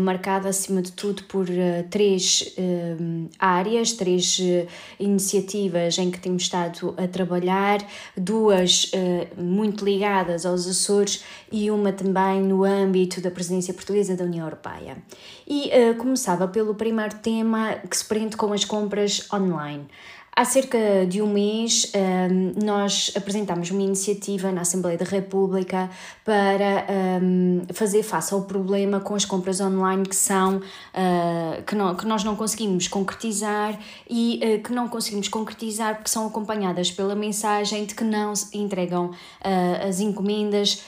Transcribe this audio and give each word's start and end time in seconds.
Marcada, 0.00 0.48
acima 0.48 0.82
de 0.82 0.92
tudo, 0.92 1.24
por 1.24 1.48
uh, 1.48 1.84
três 1.90 2.54
uh, 2.58 3.28
áreas, 3.38 3.92
três 3.92 4.38
uh, 4.38 4.66
iniciativas 4.98 5.98
em 5.98 6.10
que 6.10 6.18
temos 6.18 6.42
estado 6.42 6.94
a 6.96 7.06
trabalhar, 7.06 7.78
duas 8.16 8.90
muito 9.36 9.84
ligadas 9.84 10.44
aos 10.46 10.66
Açores 10.66 11.24
e 11.50 11.70
uma 11.70 11.92
também 11.92 12.42
no 12.42 12.64
âmbito 12.64 13.20
da 13.20 13.30
presidência 13.30 13.72
portuguesa 13.74 14.16
da 14.16 14.24
União 14.24 14.44
Europeia. 14.46 14.98
E 15.46 15.70
começava 15.98 16.48
pelo 16.48 16.74
primeiro 16.74 17.16
tema 17.16 17.74
que 17.88 17.96
se 17.96 18.04
prende 18.04 18.36
com 18.36 18.52
as 18.52 18.64
compras 18.64 19.26
online. 19.32 19.86
Há 20.38 20.44
cerca 20.44 21.06
de 21.08 21.22
um 21.22 21.32
mês 21.32 21.90
um, 21.94 22.62
nós 22.62 23.10
apresentámos 23.16 23.70
uma 23.70 23.80
iniciativa 23.80 24.52
na 24.52 24.60
Assembleia 24.60 24.98
da 24.98 25.04
República 25.06 25.88
para 26.22 26.86
um, 27.22 27.62
fazer 27.72 28.02
face 28.02 28.34
ao 28.34 28.42
problema 28.42 29.00
com 29.00 29.14
as 29.14 29.24
compras 29.24 29.62
online 29.62 30.04
que 30.04 30.14
são 30.14 30.58
uh, 30.58 31.62
que, 31.96 32.04
nós 32.04 32.22
não 32.22 32.36
conseguimos 32.36 32.86
concretizar 32.86 33.80
e 34.10 34.38
uh, 34.44 34.62
que 34.62 34.74
não 34.74 34.88
conseguimos 34.88 35.26
concretizar 35.28 35.94
porque 35.94 36.10
são 36.10 36.26
acompanhadas 36.26 36.90
pela 36.90 37.14
mensagem 37.14 37.86
de 37.86 37.94
que 37.94 38.04
não 38.04 38.34
entregam 38.52 39.06
uh, 39.06 39.88
as 39.88 40.00
encomendas 40.00 40.84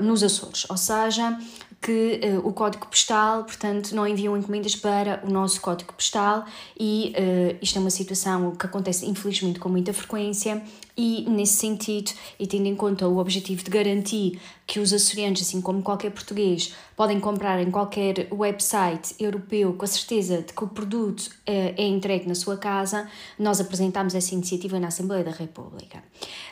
nos 0.00 0.22
Açores, 0.22 0.66
ou 0.68 0.76
seja, 0.76 1.36
que 1.84 2.18
uh, 2.24 2.48
o 2.48 2.50
código 2.50 2.86
postal, 2.86 3.44
portanto, 3.44 3.94
não 3.94 4.08
enviam 4.08 4.34
encomendas 4.34 4.74
para 4.74 5.22
o 5.22 5.30
nosso 5.30 5.60
código 5.60 5.92
postal 5.92 6.46
e 6.80 7.12
uh, 7.14 7.58
isto 7.60 7.76
é 7.76 7.80
uma 7.80 7.90
situação 7.90 8.52
que 8.52 8.64
acontece 8.64 9.04
infelizmente 9.04 9.58
com 9.58 9.68
muita 9.68 9.92
frequência 9.92 10.62
e, 10.96 11.28
nesse 11.28 11.56
sentido, 11.56 12.12
e 12.38 12.46
tendo 12.46 12.66
em 12.66 12.76
conta 12.76 13.08
o 13.08 13.18
objetivo 13.18 13.64
de 13.64 13.70
garantir 13.70 14.40
que 14.66 14.80
os 14.80 14.92
açorianos, 14.92 15.42
assim 15.42 15.60
como 15.60 15.82
qualquer 15.82 16.10
português, 16.10 16.72
podem 16.96 17.20
comprar 17.20 17.60
em 17.60 17.70
qualquer 17.70 18.28
website 18.32 19.14
europeu 19.18 19.74
com 19.74 19.84
a 19.84 19.88
certeza 19.88 20.38
de 20.42 20.52
que 20.52 20.64
o 20.64 20.68
produto 20.68 21.20
uh, 21.20 21.74
é 21.76 21.86
entregue 21.86 22.26
na 22.26 22.34
sua 22.34 22.56
casa, 22.56 23.08
nós 23.38 23.60
apresentámos 23.60 24.14
essa 24.14 24.32
iniciativa 24.34 24.78
na 24.78 24.88
Assembleia 24.88 25.24
da 25.24 25.32
República. 25.32 26.02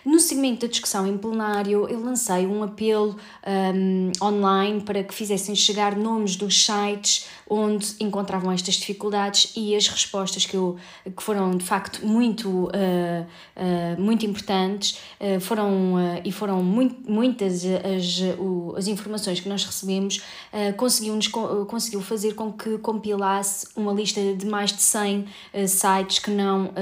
No 0.05 0.19
segmento 0.19 0.67
da 0.67 0.71
discussão 0.71 1.07
em 1.07 1.17
plenário, 1.17 1.89
eu 1.89 2.05
lancei 2.05 2.47
um 2.47 2.63
apelo 2.63 3.17
um, 3.47 4.13
online 4.21 4.81
para 4.81 5.03
que 5.03 5.15
fizessem 5.15 5.55
chegar 5.55 5.97
nomes 5.97 6.37
dos 6.37 6.65
sites 6.65 7.27
onde 7.49 7.95
encontravam 8.01 8.51
estas 8.51 8.75
dificuldades 8.75 9.53
e 9.55 9.77
as 9.77 9.87
respostas 9.87 10.45
que, 10.47 10.57
eu, 10.57 10.77
que 11.05 11.23
foram 11.23 11.57
de 11.57 11.65
facto 11.65 12.05
muito, 12.07 12.49
uh, 12.49 12.69
uh, 12.71 14.01
muito 14.01 14.25
importantes 14.25 14.32
uh, 14.41 15.41
foram, 15.41 15.95
e 16.25 16.33
foram 16.33 16.63
muito, 16.63 17.11
muitas 17.11 17.65
as, 17.65 18.77
as 18.77 18.87
informações 18.89 19.41
que 19.41 19.49
nós 19.49 19.65
recebemos 19.65 20.23
conseguiu, 20.77 21.19
conseguiu 21.67 22.01
fazer 22.01 22.35
com 22.35 22.53
que 22.53 22.79
compilasse 22.79 23.69
uma 23.77 23.93
lista 23.93 24.21
de 24.35 24.47
mais 24.47 24.73
de 24.73 24.83
100 24.83 25.27
sites 25.67 26.19
que 26.19 26.31
não 26.31 26.73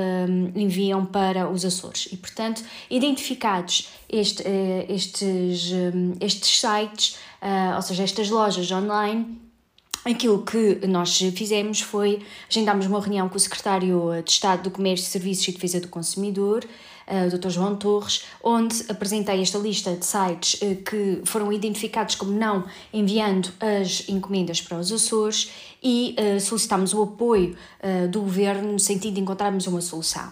enviam 0.55 1.05
para 1.05 1.49
os 1.51 1.65
Açores. 1.65 2.09
E 2.13 2.17
portanto 2.17 2.63
identificados 2.89 3.89
este, 4.09 4.43
estes, 4.89 5.71
estes 6.21 6.61
sites, 6.61 7.17
ou 7.77 7.83
seja, 7.83 8.03
estas 8.03 8.31
lojas 8.31 8.71
online 8.71 9.50
Aquilo 10.03 10.43
que 10.43 10.87
nós 10.87 11.19
fizemos 11.19 11.83
foi 11.83 12.23
agendarmos 12.49 12.87
uma 12.87 12.99
reunião 12.99 13.29
com 13.29 13.37
o 13.37 13.41
secretário 13.41 14.23
de 14.25 14.31
Estado 14.31 14.63
do 14.63 14.71
Comércio, 14.71 15.11
Serviços 15.11 15.49
e 15.49 15.53
Defesa 15.53 15.79
do 15.79 15.89
Consumidor, 15.89 16.65
uh, 17.07 17.27
o 17.27 17.39
Dr. 17.39 17.51
João 17.51 17.77
Torres, 17.77 18.25
onde 18.43 18.83
apresentei 18.89 19.43
esta 19.43 19.59
lista 19.59 19.95
de 19.95 20.07
sites 20.07 20.55
uh, 20.63 20.77
que 20.77 21.21
foram 21.27 21.53
identificados 21.53 22.15
como 22.15 22.33
não 22.33 22.65
enviando 22.95 23.53
as 23.61 24.09
encomendas 24.09 24.63
para 24.63 24.79
os 24.79 24.91
Açores 24.91 25.51
e 25.83 26.15
solicitámos 26.41 26.93
o 26.93 27.03
apoio 27.03 27.57
do 28.11 28.21
governo 28.21 28.71
no 28.71 28.79
sentido 28.79 29.15
de 29.15 29.21
encontrarmos 29.23 29.67
uma 29.67 29.81
solução. 29.81 30.31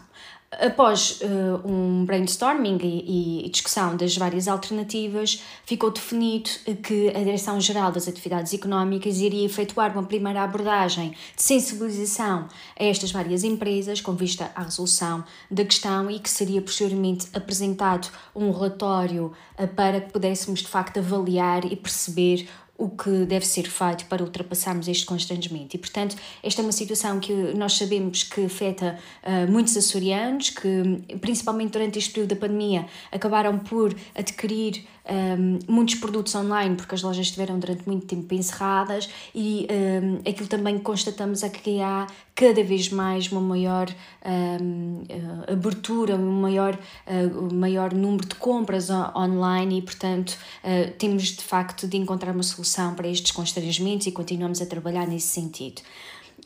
Após 0.50 1.20
uh, 1.20 1.68
um 1.68 2.06
brainstorming 2.06 2.78
e, 2.82 3.44
e, 3.44 3.50
discussão 3.50 3.94
das 3.94 4.16
várias 4.16 4.48
alternativas, 4.48 5.42
ficou 5.66 5.90
definido 5.90 6.48
que 6.82 7.10
a 7.10 7.18
Direção-Geral 7.18 7.92
das 7.92 8.08
Atividades 8.08 8.54
Económicas 8.54 9.18
iria 9.18 9.44
efetuar 9.44 9.92
uma 9.92 10.04
primeira 10.04 10.42
abordagem 10.42 11.10
de 11.36 11.42
sensibilização 11.42 12.48
a 12.80 12.82
estas 12.82 13.12
várias 13.12 13.44
empresas, 13.44 14.00
com 14.00 14.14
vista 14.14 14.50
à 14.54 14.62
resolução 14.62 15.22
da 15.50 15.66
questão, 15.66 16.10
e 16.10 16.18
que 16.18 16.30
seria 16.30 16.62
posteriormente 16.62 17.28
apresentado 17.34 18.08
um 18.34 18.50
relatório 18.50 19.34
uh, 19.58 19.68
para 19.68 20.00
que 20.00 20.10
pudéssemos 20.10 20.60
de 20.60 20.68
facto 20.68 20.98
avaliar 20.98 21.70
e 21.70 21.76
perceber 21.76 22.48
o 22.78 22.88
que 22.88 23.26
deve 23.26 23.44
ser 23.44 23.68
feito 23.68 24.06
para 24.06 24.22
ultrapassarmos 24.22 24.86
este 24.86 25.04
constrangimento. 25.04 25.74
E, 25.74 25.78
portanto, 25.78 26.16
esta 26.44 26.62
é 26.62 26.64
uma 26.64 26.70
situação 26.70 27.18
que 27.18 27.32
nós 27.32 27.76
sabemos 27.76 28.22
que 28.22 28.44
afeta 28.44 28.96
uh, 29.24 29.50
muitos 29.50 29.76
açorianos, 29.76 30.50
que, 30.50 31.16
principalmente 31.20 31.72
durante 31.72 31.98
este 31.98 32.12
período 32.12 32.30
da 32.30 32.36
pandemia, 32.36 32.86
acabaram 33.10 33.58
por 33.58 33.92
adquirir 34.14 34.86
um, 35.08 35.58
muitos 35.68 35.96
produtos 35.96 36.34
online, 36.34 36.76
porque 36.76 36.94
as 36.94 37.02
lojas 37.02 37.26
estiveram 37.26 37.58
durante 37.58 37.86
muito 37.86 38.06
tempo 38.06 38.34
encerradas, 38.34 39.08
e 39.34 39.66
um, 39.70 40.28
aquilo 40.28 40.48
também 40.48 40.78
constatamos 40.78 41.42
é 41.42 41.48
que 41.48 41.80
há 41.80 42.06
cada 42.34 42.62
vez 42.62 42.88
mais 42.90 43.32
uma 43.32 43.40
maior 43.40 43.88
um, 44.24 45.02
uh, 45.02 45.52
abertura, 45.52 46.14
um 46.14 46.40
maior, 46.40 46.78
uh, 47.06 47.54
maior 47.54 47.92
número 47.92 48.28
de 48.28 48.34
compras 48.36 48.88
online, 48.90 49.78
e 49.78 49.82
portanto 49.82 50.36
uh, 50.62 50.90
temos 50.98 51.24
de 51.24 51.42
facto 51.42 51.88
de 51.88 51.96
encontrar 51.96 52.32
uma 52.32 52.42
solução 52.42 52.94
para 52.94 53.08
estes 53.08 53.32
constrangimentos 53.32 54.06
e 54.06 54.12
continuamos 54.12 54.62
a 54.62 54.66
trabalhar 54.66 55.06
nesse 55.06 55.28
sentido. 55.28 55.82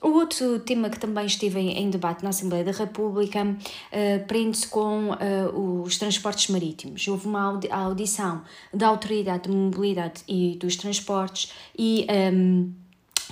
O 0.03 0.09
outro 0.15 0.59
tema 0.59 0.91
que 0.91 0.99
também 0.99 1.27
esteve 1.27 1.61
em, 1.61 1.89
debate 1.89 2.25
na 2.25 2.31
Assembleia 2.31 2.65
da 2.65 2.73
República 2.73 3.45
uh, 3.45 4.27
prende-se 4.27 4.67
com 4.67 5.11
uh, 5.11 5.83
os 5.83 5.97
transportes 5.97 6.49
marítimos. 6.49 7.07
Houve 7.07 7.29
uma 7.29 7.61
audição 7.71 8.43
da 8.75 8.89
Autoridade 8.89 9.45
de 9.45 9.51
Mobilidade 9.51 10.23
e 10.27 10.57
dos 10.59 10.75
Transportes 10.75 11.53
e 11.79 12.05
um, 12.11 12.13
ehm, 12.13 12.82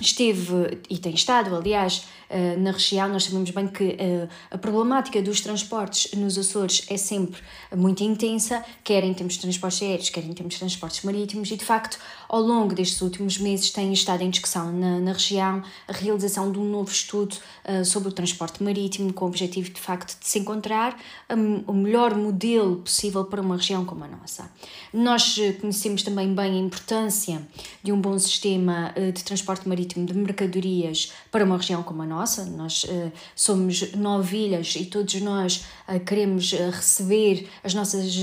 esteve, 0.01 0.79
e 0.89 0.97
tem 0.97 1.13
estado, 1.13 1.55
aliás, 1.55 2.03
eh, 2.33 2.55
na 2.55 2.71
região, 2.71 3.09
nós 3.09 3.25
sabemos 3.25 3.51
bem 3.51 3.67
que 3.67 3.97
eh, 3.99 4.25
a 4.49 4.57
problemática 4.57 5.21
dos 5.21 5.41
transportes 5.41 6.13
nos 6.13 6.37
Açores 6.37 6.85
é 6.87 6.95
sempre 6.95 7.41
muito 7.75 8.01
intensa, 8.05 8.63
quer 8.85 9.03
em 9.03 9.13
termos 9.13 9.33
de 9.33 9.41
transportes 9.41 9.81
aéreos, 9.81 10.09
quer 10.09 10.23
em 10.23 10.31
termos 10.31 10.53
de 10.53 10.59
transportes 10.61 11.03
marítimos, 11.03 11.51
e 11.51 11.57
de 11.57 11.65
facto, 11.65 11.99
ao 12.29 12.41
longo 12.41 12.73
destes 12.73 13.01
últimos 13.01 13.37
meses, 13.37 13.69
tem 13.71 13.91
estado 13.91 14.21
em 14.21 14.29
discussão 14.29 14.71
na, 14.71 15.01
na 15.01 15.11
região 15.11 15.61
a 15.89 15.91
realização 15.91 16.49
de 16.49 16.57
um 16.57 16.63
novo 16.63 16.89
estudo 16.89 17.35
uh, 17.65 17.83
sobre 17.83 18.07
o 18.07 18.11
transporte 18.13 18.63
marítimo, 18.63 19.11
com 19.11 19.25
o 19.25 19.27
objetivo 19.27 19.69
de 19.69 19.81
facto 19.81 20.17
de 20.17 20.25
se 20.25 20.39
encontrar 20.39 20.97
um, 21.29 21.63
o 21.67 21.73
melhor 21.73 22.15
modelo 22.15 22.77
possível 22.77 23.25
para 23.25 23.41
uma 23.41 23.57
região 23.57 23.83
como 23.83 24.05
a 24.05 24.07
nossa. 24.07 24.49
Nós 24.93 25.37
conhecemos 25.59 26.01
também 26.01 26.33
bem 26.33 26.53
a 26.53 26.59
importância 26.59 27.41
de 27.83 27.91
um 27.91 27.99
bom 27.99 28.17
sistema 28.17 28.93
de 28.95 29.23
transporte 29.23 29.67
marítimo 29.67 29.90
de 29.93 30.13
mercadorias 30.13 31.11
para 31.31 31.43
uma 31.43 31.57
região 31.57 31.83
como 31.83 32.01
a 32.01 32.05
nossa 32.05 32.45
nós 32.45 32.83
uh, 32.83 33.11
somos 33.35 33.93
novilhas 33.93 34.75
e 34.75 34.85
todos 34.85 35.19
nós 35.21 35.65
uh, 35.87 35.99
queremos 35.99 36.53
uh, 36.53 36.69
receber 36.71 37.47
as 37.63 37.73
nossas 37.73 38.15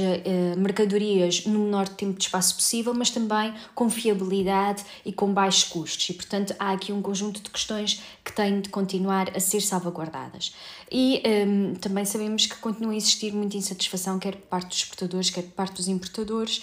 mercadorias 0.56 1.46
no 1.46 1.60
menor 1.60 1.88
tempo 1.88 2.18
de 2.18 2.24
espaço 2.24 2.54
possível, 2.56 2.94
mas 2.94 3.10
também 3.10 3.54
com 3.74 3.88
fiabilidade 3.90 4.84
e 5.04 5.12
com 5.12 5.32
baixos 5.32 5.64
custos. 5.64 6.08
E, 6.10 6.12
portanto, 6.12 6.54
há 6.58 6.72
aqui 6.72 6.92
um 6.92 7.02
conjunto 7.02 7.40
de 7.40 7.50
questões 7.50 8.02
que 8.24 8.32
têm 8.32 8.60
de 8.60 8.68
continuar 8.68 9.36
a 9.36 9.40
ser 9.40 9.60
salvaguardadas. 9.60 10.54
E 10.90 11.22
um, 11.24 11.30
ehm, 11.30 11.74
também 11.74 12.04
sabemos 12.04 12.46
que 12.46 12.56
continua 12.56 12.92
a 12.92 12.96
existir 12.96 13.32
muita 13.32 13.56
insatisfação, 13.56 14.18
quer 14.18 14.36
por 14.36 14.46
parte 14.46 14.68
dos 14.68 14.78
exportadores, 14.78 15.30
quer 15.30 15.42
por 15.42 15.52
parte 15.52 15.76
dos 15.76 15.88
importadores, 15.88 16.62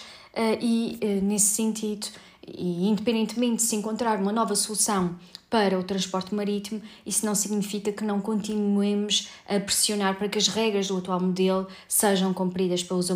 e 0.60 0.98
nesse 1.22 1.46
sentido, 1.46 2.08
e 2.46 2.88
independentemente 2.88 3.56
de 3.56 3.62
se 3.62 3.76
encontrar 3.76 4.20
uma 4.20 4.32
nova 4.32 4.54
solução 4.54 5.16
para 5.48 5.78
o 5.78 5.82
transporte 5.82 6.34
marítimo, 6.34 6.82
isso 7.04 7.24
não 7.24 7.34
significa 7.34 7.92
que 7.92 8.02
não 8.02 8.20
continuemos 8.20 9.28
a 9.48 9.60
pressionar 9.60 10.16
para 10.16 10.28
que 10.28 10.38
as 10.38 10.48
regras 10.48 10.88
do 10.88 10.96
atual 10.96 11.20
modelo 11.20 11.68
sejam 11.86 12.34
cumpridas 12.34 12.82
pelos 12.82 13.08
eh, 13.10 13.14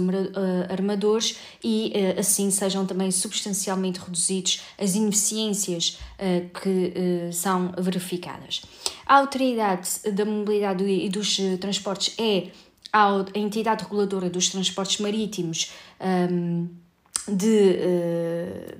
armadores 0.70 1.36
e 1.62 1.92
eh, 1.92 2.20
assim 2.20 2.50
sejam 2.50 2.86
também 2.86 3.10
substancialmente 3.10 3.98
reduzidos 3.98 4.62
as 4.78 4.94
ineficiências 4.94 5.98
eh, 6.18 6.46
que 6.62 7.32
são 7.32 7.72
verificadas. 7.76 8.62
A 9.04 9.16
Autoridade 9.16 9.88
da 10.12 10.24
Mobilidade 10.24 10.84
e 10.84 11.08
dos 11.08 11.36
Transportes 11.60 12.14
é 12.16 12.50
a 12.92 13.24
entidade 13.34 13.84
reguladora 13.84 14.30
dos 14.30 14.48
transportes 14.48 14.98
marítimos. 14.98 15.72
Um, 16.00 16.68
de, 17.28 17.78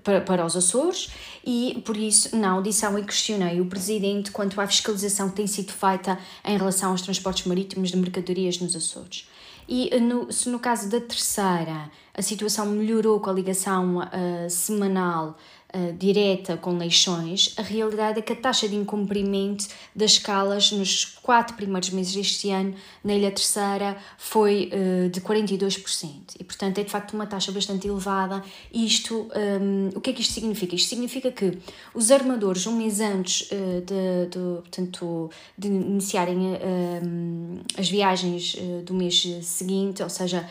para, 0.03 0.21
para 0.21 0.47
os 0.47 0.57
Açores 0.57 1.11
e, 1.45 1.83
por 1.85 1.97
isso, 1.97 2.37
na 2.37 2.51
audição 2.51 2.99
eu 2.99 3.05
questionei 3.05 3.61
o 3.61 3.67
Presidente 3.67 4.31
quanto 4.31 4.61
à 4.61 4.67
fiscalização 4.67 5.29
que 5.31 5.37
tem 5.37 5.47
sido 5.47 5.73
feita 5.73 6.19
em 6.45 6.57
relação 6.57 6.91
aos 6.91 7.03
transportes 7.03 7.47
marítimos 7.47 7.91
de 7.91 7.97
mercadorias 7.97 8.59
nos 8.59 8.75
Açores. 8.77 9.29
E 9.69 9.99
no, 10.01 10.33
se 10.33 10.49
no 10.49 10.59
caso 10.59 10.91
da 10.91 11.01
terceira 11.01 11.91
a 12.13 12.23
situação 12.23 12.67
melhorou 12.67 13.21
com 13.21 13.31
a 13.31 13.33
ligação 13.33 13.99
uh, 13.99 14.51
semanal 14.51 15.39
uh, 15.75 15.93
direta 15.96 16.56
com 16.56 16.76
leixões, 16.76 17.55
a 17.56 17.62
realidade 17.62 18.19
é 18.19 18.22
que 18.22 18.32
a 18.32 18.37
taxa 18.37 18.69
de 18.69 18.76
incumprimento 18.76 19.67
das 19.94 20.12
escalas 20.12 20.72
nos 20.72 21.05
quatro 21.05 21.56
primeiros 21.56 21.90
meses 21.90 22.14
deste 22.14 22.50
ano 22.50 22.75
na 23.05 23.14
Ilha 23.14 23.31
Terceira 23.31 23.96
foi 24.19 24.70
uh, 24.72 25.08
de 25.08 25.20
42%. 25.20 26.37
E, 26.38 26.44
portanto, 26.44 26.78
é 26.78 26.84
de 26.84 26.90
facto 26.90 27.12
uma 27.14 27.26
taxa 27.26 27.52
bastante 27.52 27.87
elevada. 27.87 28.43
Isto, 28.72 29.28
um, 29.61 29.90
o 29.94 30.00
que 30.00 30.11
é 30.11 30.12
que 30.12 30.22
isto 30.22 30.32
significa? 30.32 30.75
Isto 30.75 30.88
significa 30.88 31.31
que 31.31 31.58
os 31.94 32.11
armadores, 32.11 32.67
um 32.67 32.76
mês 32.76 33.00
antes 33.00 33.43
uh, 33.50 33.81
de, 33.81 34.31
de, 34.31 34.61
portanto, 34.62 35.31
de 35.56 35.69
iniciarem 35.69 36.55
uh, 36.55 37.61
as 37.78 37.88
viagens 37.88 38.56
do 38.84 38.94
mês 38.94 39.26
seguinte, 39.43 40.02
ou 40.02 40.08
seja, 40.08 40.49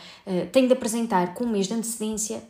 têm 0.52 0.66
de 0.66 0.72
apresentar 0.72 1.34
com 1.34 1.44
um 1.44 1.48
mês 1.48 1.66
de 1.66 1.74
antecedência 1.74 2.42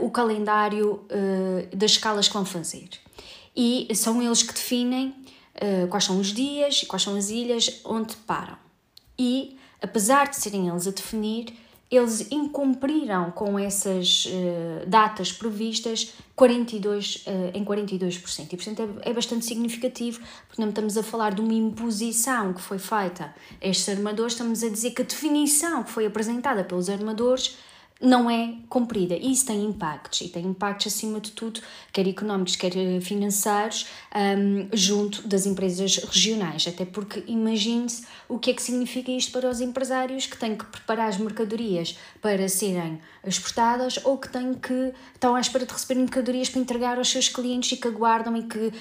o 0.00 0.10
calendário 0.10 1.04
uh, 1.10 1.76
das 1.76 1.92
escalas 1.92 2.28
que 2.28 2.34
vão 2.34 2.44
fazer. 2.44 2.88
E 3.56 3.88
são 3.94 4.22
eles 4.22 4.42
que 4.42 4.52
definem 4.52 5.08
uh, 5.08 5.88
quais 5.88 6.04
são 6.04 6.18
os 6.18 6.28
dias 6.28 6.82
e 6.82 6.86
quais 6.86 7.02
são 7.02 7.16
as 7.16 7.30
ilhas 7.30 7.80
onde 7.84 8.16
param. 8.16 8.56
E, 9.18 9.56
apesar 9.82 10.28
de 10.28 10.36
serem 10.36 10.68
eles 10.68 10.86
a 10.86 10.90
definir, 10.90 11.52
eles 11.90 12.30
incumpriram 12.30 13.30
com 13.30 13.58
essas 13.58 14.26
uh, 14.26 14.86
datas 14.86 15.32
previstas 15.32 16.12
42, 16.36 17.24
uh, 17.26 17.50
em 17.54 17.64
42%. 17.64 18.52
E, 18.52 18.56
portanto, 18.56 19.00
é, 19.02 19.10
é, 19.10 19.12
bastante 19.12 19.46
significativo, 19.46 20.20
porque 20.46 20.60
não 20.60 20.68
estamos 20.68 20.98
a 20.98 21.02
falar 21.02 21.34
de 21.34 21.40
uma 21.40 21.54
imposição 21.54 22.52
que 22.52 22.60
foi 22.60 22.78
feita 22.78 23.34
a 23.60 23.66
estes 23.66 23.88
armadores, 23.88 24.34
estamos 24.34 24.62
a 24.62 24.68
dizer 24.68 24.90
que 24.90 25.02
a 25.02 25.04
definição 25.04 25.82
que 25.82 25.90
foi 25.90 26.04
apresentada 26.04 26.62
pelos 26.62 26.90
armadores 26.90 27.56
não 28.00 28.30
é 28.30 28.54
cumprida. 28.68 29.16
E 29.16 29.32
isso 29.32 29.46
tem 29.46 29.64
impactos, 29.64 30.20
e 30.20 30.28
tem 30.28 30.44
impactos 30.46 30.92
acima 30.92 31.20
de 31.20 31.32
tudo, 31.32 31.60
quer 31.92 32.06
económicos, 32.06 32.56
quer 32.56 32.76
eh, 32.76 33.00
financeiros, 33.00 33.86
um, 34.14 34.68
junto 34.72 35.26
das 35.26 35.46
empresas 35.46 35.96
regionais. 35.96 36.66
Até 36.68 36.84
porque 36.84 37.24
imagine-se 37.26 38.06
o 38.28 38.38
que 38.38 38.50
é 38.50 38.54
que 38.54 38.62
significa 38.62 39.10
isto 39.10 39.32
para 39.32 39.48
os 39.48 39.60
empresários 39.60 40.26
que 40.26 40.36
têm 40.36 40.56
que 40.56 40.64
preparar 40.66 41.08
as 41.08 41.18
mercadorias 41.18 41.98
para 42.20 42.48
serem 42.48 43.00
exportadas 43.26 43.98
ou 44.04 44.16
que 44.16 44.28
têm 44.28 44.54
que 44.54 44.92
estão 45.14 45.34
à 45.34 45.40
espera 45.40 45.66
de 45.66 45.72
receber 45.72 46.00
mercadorias 46.00 46.48
para 46.48 46.60
entregar 46.60 46.98
aos 46.98 47.08
seus 47.10 47.28
clientes 47.28 47.72
e 47.72 47.76
que 47.76 47.88
aguardam 47.88 48.36
e 48.36 48.42
que 48.44 48.58
uh, 48.58 48.72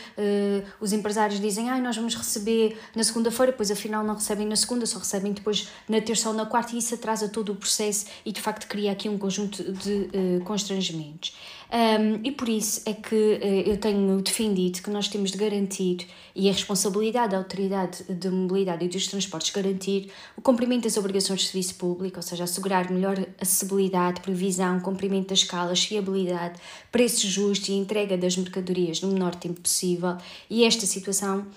os 0.79 0.93
empresários 0.93 1.39
dizem 1.39 1.69
ah, 1.69 1.79
nós 1.79 1.95
vamos 1.95 2.15
receber 2.15 2.77
na 2.95 3.03
segunda-feira, 3.03 3.51
depois 3.51 3.71
afinal 3.71 4.03
não 4.03 4.15
recebem 4.15 4.45
na 4.45 4.55
segunda, 4.55 4.85
só 4.85 4.99
recebem 4.99 5.33
depois 5.33 5.69
na 5.87 5.99
terça 6.01 6.29
ou 6.29 6.35
na 6.35 6.45
quarta 6.45 6.75
e 6.75 6.79
isso 6.79 6.93
atrasa 6.93 7.27
todo 7.29 7.51
o 7.51 7.55
processo 7.55 8.05
e 8.25 8.31
de 8.31 8.41
facto 8.41 8.67
cria 8.67 8.91
aqui 8.91 9.06
um 9.09 9.17
conjunto 9.17 9.63
de 9.71 9.91
uh, 9.91 10.43
constrangimentos. 10.43 11.35
Um, 11.69 12.21
e 12.23 12.31
por 12.31 12.47
isso 12.47 12.81
é 12.85 12.93
que 12.93 13.15
uh, 13.15 13.69
eu 13.69 13.77
tenho 13.77 14.21
defendido 14.21 14.81
que 14.81 14.89
nós 14.89 15.07
temos 15.07 15.31
de 15.31 15.37
garantir, 15.37 16.07
e 16.33 16.49
a 16.49 16.51
responsabilidade 16.51 17.31
da 17.31 17.37
Autoridade 17.37 18.03
de 18.07 18.29
Mobilidade 18.29 18.85
e 18.85 18.87
dos 18.87 19.07
Transportes 19.07 19.51
garantir 19.51 20.11
o 20.37 20.41
cumprimento 20.41 20.83
das 20.83 20.95
obrigações 20.95 21.41
de 21.41 21.47
serviço 21.47 21.75
público, 21.75 22.17
ou 22.17 22.21
seja, 22.21 22.43
assegurar 22.43 22.91
melhor 22.91 23.17
acessibilidade, 23.41 24.21
previsão, 24.21 24.79
cumprimento 24.79 25.29
das 25.29 25.39
escalas, 25.39 25.83
fiabilidade, 25.83 26.59
preços 26.91 27.29
justos 27.29 27.69
e 27.69 27.73
entrega 27.73 28.15
das 28.17 28.37
mercadorias 28.37 29.01
no 29.01 29.11
menor 29.11 29.35
tempo 29.35 29.59
possível. 29.61 30.15
E 30.49 30.63
esta 30.63 30.85
situação 30.85 31.47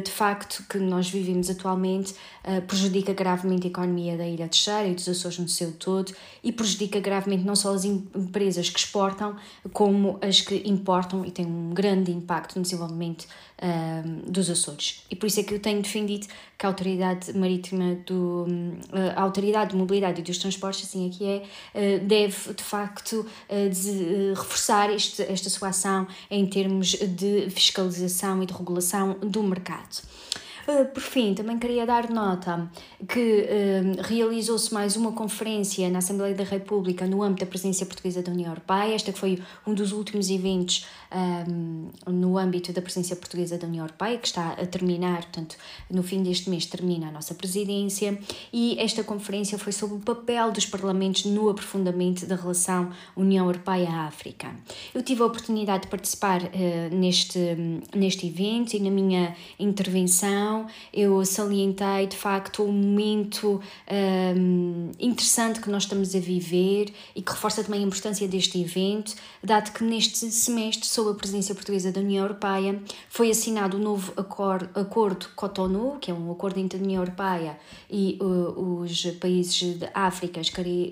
de 0.00 0.10
facto 0.10 0.64
que 0.70 0.78
nós 0.78 1.10
vivemos 1.10 1.50
atualmente 1.50 2.14
eh, 2.42 2.62
prejudica 2.62 3.12
gravemente 3.12 3.66
a 3.66 3.70
economia 3.70 4.16
da 4.16 4.26
Ilha 4.26 4.48
Terceira 4.48 4.88
e 4.88 4.94
dos 4.94 5.06
Açores 5.06 5.38
no 5.38 5.48
seu 5.48 5.70
todo 5.72 6.14
e 6.42 6.50
prejudica 6.50 6.98
gravemente 6.98 7.44
não 7.44 7.54
só 7.54 7.74
as 7.74 7.84
empresas 7.84 8.70
que 8.70 8.78
exportam, 8.78 9.36
como 9.74 10.18
as 10.22 10.40
que 10.40 10.62
importam 10.64 11.26
e 11.26 11.30
tem 11.30 11.44
um 11.44 11.74
grande 11.74 12.10
impacto 12.10 12.56
no 12.56 12.62
desenvolvimento 12.62 13.26
dos 14.26 14.50
Açores. 14.50 15.02
E 15.10 15.16
por 15.16 15.26
isso 15.26 15.40
é 15.40 15.42
que 15.42 15.54
eu 15.54 15.58
tenho 15.58 15.80
defendido 15.80 16.26
que 16.58 16.66
a 16.66 16.68
Autoridade 16.68 17.32
Marítima 17.32 17.94
do 18.06 18.46
a 19.16 19.22
Autoridade 19.22 19.70
de 19.70 19.76
Mobilidade 19.76 20.20
e 20.20 20.24
dos 20.24 20.38
Transportes, 20.38 20.86
assim 20.86 21.08
aqui 21.08 21.42
é, 21.74 21.98
deve 21.98 22.52
de 22.52 22.62
facto 22.62 23.26
de, 23.48 24.34
reforçar 24.34 24.92
este, 24.92 25.22
esta 25.22 25.48
sua 25.48 25.68
ação 25.68 26.06
em 26.30 26.46
termos 26.46 26.88
de 26.88 27.48
fiscalização 27.50 28.42
e 28.42 28.46
de 28.46 28.52
regulação 28.52 29.16
do 29.20 29.42
mercado. 29.42 30.02
Eh, 30.66 30.84
por 30.84 31.02
fim, 31.02 31.32
também 31.32 31.58
queria 31.58 31.86
dar 31.86 32.10
nota 32.10 32.68
que 33.08 33.20
uh, 33.20 34.02
realizou-se 34.02 34.74
mais 34.74 34.96
uma 34.96 35.12
conferência 35.12 35.88
na 35.88 35.98
Assembleia 35.98 36.34
da 36.34 36.42
República 36.42 37.06
no 37.06 37.22
âmbito 37.22 37.44
da 37.44 37.48
presidência 37.48 37.86
portuguesa 37.86 38.20
da 38.20 38.32
União 38.32 38.50
Europeia. 38.50 38.94
Este 38.94 39.12
foi 39.12 39.40
um 39.64 39.74
dos 39.74 39.92
últimos 39.92 40.28
eventos 40.28 40.84
um, 41.48 41.88
no 42.10 42.36
âmbito 42.36 42.72
da 42.72 42.82
presidência 42.82 43.14
portuguesa 43.14 43.56
da 43.56 43.66
União 43.66 43.84
Europeia, 43.84 44.18
que 44.18 44.26
está 44.26 44.52
a 44.52 44.66
terminar, 44.66 45.22
portanto, 45.22 45.56
no 45.88 46.02
fim 46.02 46.22
deste 46.22 46.50
mês 46.50 46.66
termina 46.66 47.08
a 47.08 47.12
nossa 47.12 47.34
presidência, 47.34 48.18
e 48.52 48.76
esta 48.80 49.04
conferência 49.04 49.58
foi 49.58 49.72
sobre 49.72 49.96
o 49.96 50.00
papel 50.00 50.50
dos 50.50 50.66
parlamentos 50.66 51.26
no 51.26 51.48
aprofundamento 51.48 52.26
da 52.26 52.34
relação 52.34 52.90
União 53.16 53.46
Europeia-África. 53.46 54.50
Eu 54.92 55.02
tive 55.02 55.22
a 55.22 55.26
oportunidade 55.26 55.84
de 55.84 55.88
participar 55.88 56.42
uh, 56.42 56.94
neste, 56.94 57.38
neste 57.94 58.26
evento 58.26 58.74
e 58.74 58.80
na 58.80 58.90
minha 58.90 59.36
intervenção 59.60 60.55
eu 60.92 61.24
salientei 61.24 62.06
de 62.06 62.16
facto 62.16 62.62
um 62.62 62.72
momento 62.72 63.60
um, 64.36 64.90
interessante 64.98 65.60
que 65.60 65.68
nós 65.70 65.82
estamos 65.82 66.14
a 66.14 66.18
viver 66.18 66.92
e 67.14 67.22
que 67.22 67.32
reforça 67.32 67.62
também 67.64 67.82
a 67.82 67.86
importância 67.86 68.26
deste 68.28 68.60
evento, 68.60 69.14
dado 69.42 69.72
que 69.72 69.82
neste 69.84 70.30
semestre, 70.30 70.86
sob 70.86 71.10
a 71.10 71.14
presidência 71.14 71.54
portuguesa 71.54 71.90
da 71.92 72.00
União 72.00 72.24
Europeia, 72.24 72.80
foi 73.08 73.30
assinado 73.30 73.76
o 73.76 73.80
novo 73.80 74.12
acordo, 74.16 74.68
acordo 74.74 75.28
Cotonou, 75.34 75.98
que 75.98 76.10
é 76.10 76.14
um 76.14 76.30
acordo 76.30 76.58
entre 76.58 76.78
a 76.78 76.82
União 76.82 77.02
Europeia 77.02 77.58
e 77.90 78.18
uh, 78.20 78.80
os 78.80 79.04
países 79.20 79.78
de 79.78 79.88
África, 79.92 80.40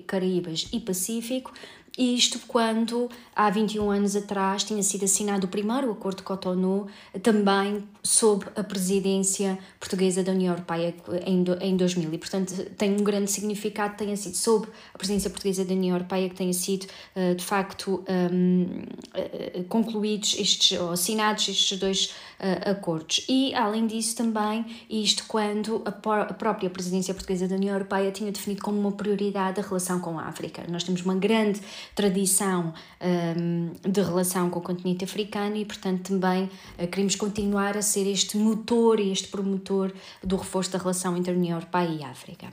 Caraíbas 0.05 0.67
e 0.71 0.79
Pacífico, 0.79 1.53
isto 1.97 2.39
quando, 2.47 3.09
há 3.35 3.49
21 3.49 3.89
anos 3.89 4.15
atrás, 4.15 4.63
tinha 4.63 4.83
sido 4.83 5.05
assinado 5.05 5.45
o 5.45 5.49
primeiro 5.49 5.91
acordo 5.91 6.17
de 6.17 6.23
Cotonou, 6.23 6.87
também 7.23 7.83
sob 8.03 8.45
a 8.55 8.63
presidência 8.63 9.57
portuguesa 9.79 10.23
da 10.23 10.31
União 10.31 10.53
Europeia 10.53 10.93
em, 11.25 11.43
em 11.61 11.77
2000. 11.77 12.13
E, 12.13 12.17
portanto, 12.17 12.53
tem 12.77 12.91
um 12.91 13.03
grande 13.03 13.31
significado 13.31 13.95
tenha 13.95 14.15
sido 14.17 14.35
sob 14.35 14.67
a 14.93 14.97
presidência 14.97 15.29
portuguesa 15.29 15.63
da 15.63 15.73
União 15.73 15.95
Europeia 15.95 16.29
que 16.29 16.35
tenha 16.35 16.53
sido, 16.53 16.87
eh, 17.15 17.33
de 17.33 17.43
facto, 17.43 18.03
um, 18.31 18.83
eh, 19.13 19.63
concluídos 19.69 20.35
estes, 20.37 20.79
ou 20.79 20.91
assinados 20.91 21.47
estes 21.47 21.77
dois 21.79 22.13
uh, 22.39 22.71
acordos. 22.71 23.25
E, 23.27 23.53
além 23.53 23.87
disso, 23.87 24.15
também, 24.15 24.65
isto 24.89 25.25
quando 25.27 25.81
a, 25.85 25.91
própria 25.91 26.69
presidência 26.69 27.13
portuguesa 27.13 27.47
da 27.47 27.55
União 27.55 27.73
Europeia 27.73 28.11
tinha 28.11 28.31
definido 28.31 28.61
como 28.61 28.79
uma 28.79 28.91
prioridade 28.91 29.59
a 29.59 29.63
relação 29.63 29.99
com 29.99 30.19
a 30.19 30.23
África. 30.23 30.63
Nós 30.69 30.83
temos 30.83 31.01
uma 31.01 31.15
grande 31.15 31.61
tradição 31.93 32.73
um, 33.01 33.71
de 33.89 34.01
relação 34.01 34.49
com 34.49 34.59
o 34.59 34.61
continente 34.61 35.03
africano 35.03 35.55
e, 35.55 35.65
portanto, 35.65 36.09
também 36.09 36.43
uh, 36.79 36.87
queremos 36.87 37.15
continuar 37.15 37.77
a 37.77 37.81
ser 37.81 38.09
este 38.09 38.37
motor 38.37 38.99
e 38.99 39.11
este 39.11 39.27
promotor 39.27 39.91
do 40.23 40.35
reforço 40.35 40.71
da 40.71 40.77
relação 40.77 41.15
entre 41.17 41.31
a 41.31 41.35
União 41.35 41.57
Europeia 41.57 41.89
e 41.89 42.03
África. 42.03 42.47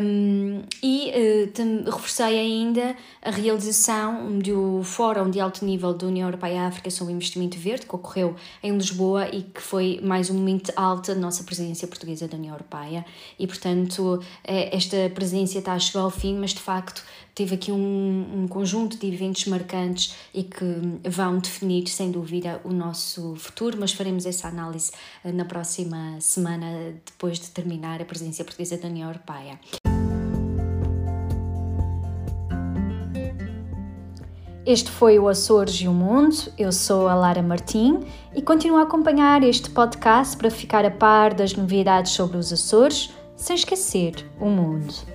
Um, 0.00 0.62
e 0.82 1.10
uh, 1.10 1.90
reforcei 1.90 2.38
ainda 2.38 2.96
a 3.22 3.30
realização 3.30 4.38
do 4.38 4.82
Fórum 4.82 5.30
de 5.30 5.40
Alto 5.40 5.64
Nível 5.64 5.94
da 5.94 6.06
União 6.06 6.28
Europeia 6.28 6.54
e 6.54 6.58
África 6.58 6.90
sobre 6.90 7.12
o 7.12 7.16
Investimento 7.16 7.58
Verde, 7.58 7.86
que 7.86 7.94
ocorreu 7.94 8.34
em 8.62 8.72
Lisboa 8.72 9.12
Lisboa 9.12 9.28
e 9.28 9.42
que 9.42 9.60
foi 9.60 10.00
mais 10.02 10.30
um 10.30 10.34
momento 10.34 10.72
alto 10.76 11.14
da 11.14 11.20
nossa 11.20 11.44
presidência 11.44 11.86
portuguesa 11.88 12.28
da 12.28 12.36
União 12.36 12.54
Europeia 12.54 13.04
e, 13.38 13.46
portanto, 13.46 14.22
eh, 14.44 14.74
esta 14.74 15.10
presidência 15.14 15.58
está 15.58 15.72
a 15.72 15.78
chegar 15.78 16.00
ao 16.00 16.10
fim, 16.10 16.36
mas 16.38 16.50
de 16.50 16.60
facto 16.60 17.04
teve 17.34 17.54
aqui 17.54 17.72
um, 17.72 18.41
um 18.42 18.48
conjunto 18.48 18.98
de 18.98 19.06
eventos 19.06 19.46
marcantes 19.46 20.14
e 20.34 20.42
que 20.42 20.64
vão 21.08 21.38
definir, 21.38 21.86
sem 21.88 22.10
dúvida, 22.10 22.60
o 22.64 22.72
nosso 22.72 23.36
futuro, 23.36 23.76
mas 23.78 23.92
faremos 23.92 24.26
essa 24.26 24.48
análise 24.48 24.90
eh, 25.24 25.30
na 25.30 25.44
próxima 25.44 26.20
semana, 26.20 26.94
depois 27.06 27.38
de 27.38 27.50
terminar 27.50 28.02
a 28.02 28.04
presidência 28.04 28.44
portuguesa 28.44 28.76
da 28.76 28.88
União 28.88 29.08
Europeia. 29.08 29.60
Este 34.64 34.90
foi 34.90 35.18
o 35.18 35.28
Açores 35.28 35.74
e 35.74 35.88
o 35.88 35.92
Mundo. 35.92 36.36
Eu 36.56 36.70
sou 36.70 37.08
a 37.08 37.14
Lara 37.14 37.42
Martim 37.42 38.00
e 38.34 38.40
continuo 38.40 38.78
a 38.78 38.82
acompanhar 38.82 39.42
este 39.42 39.70
podcast 39.70 40.36
para 40.36 40.50
ficar 40.50 40.84
a 40.84 40.90
par 40.90 41.34
das 41.34 41.54
novidades 41.54 42.12
sobre 42.12 42.36
os 42.36 42.52
Açores, 42.52 43.12
sem 43.36 43.56
esquecer 43.56 44.24
o 44.40 44.46
mundo. 44.46 45.11